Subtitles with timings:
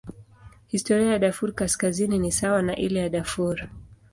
[0.67, 3.69] Historia ya Darfur Kaskazini ni sawa na ile ya Darfur.